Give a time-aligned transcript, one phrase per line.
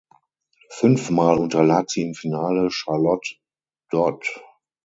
[0.71, 3.35] Fünfmal unterlag sie im Finale Charlotte
[3.91, 4.25] Dod.